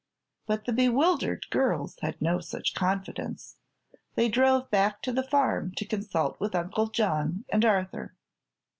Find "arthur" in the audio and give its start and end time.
7.63-8.15